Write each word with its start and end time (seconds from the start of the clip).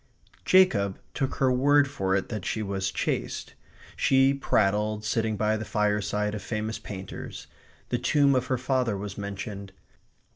Jacob 0.45 0.97
took 1.13 1.35
her 1.35 1.51
word 1.51 1.87
for 1.87 2.15
it 2.15 2.29
that 2.29 2.43
she 2.43 2.63
was 2.63 2.89
chaste. 2.89 3.53
She 3.95 4.33
prattled, 4.33 5.05
sitting 5.05 5.37
by 5.37 5.57
the 5.57 5.63
fireside, 5.63 6.33
of 6.33 6.41
famous 6.41 6.79
painters. 6.79 7.45
The 7.89 7.99
tomb 7.99 8.33
of 8.33 8.47
her 8.47 8.57
father 8.57 8.97
was 8.97 9.15
mentioned. 9.15 9.73